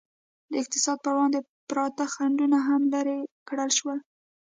د 0.51 0.53
اقتصاد 0.61 0.97
پر 1.05 1.11
وړاندې 1.15 1.39
پراته 1.69 2.03
خنډونه 2.13 2.57
هم 2.67 2.81
لرې 2.93 3.17
کړل 3.47 3.71
شول. 3.77 3.99